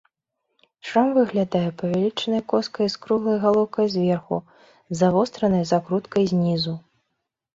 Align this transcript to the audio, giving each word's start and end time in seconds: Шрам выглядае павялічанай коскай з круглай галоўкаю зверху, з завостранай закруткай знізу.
Шрам 0.91 1.09
выглядае 1.17 1.69
павялічанай 1.81 2.41
коскай 2.53 2.87
з 2.95 3.03
круглай 3.03 3.37
галоўкаю 3.43 3.85
зверху, 3.95 4.37
з 4.73 4.97
завостранай 5.01 5.63
закруткай 5.73 6.23
знізу. 6.33 6.73